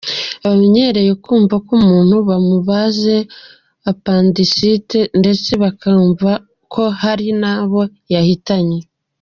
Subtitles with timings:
[0.03, 3.17] Abantu bamenyereye kumva ngo umuntu bamubaze
[3.91, 6.31] apandicite ndetse bakumva
[6.73, 7.81] ko hari n’ abo
[8.13, 8.79] yahitanye.